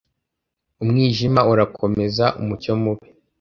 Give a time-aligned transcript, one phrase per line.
[0.83, 2.25] Umwijima urakomeza.
[2.41, 3.07] Umucyo mubi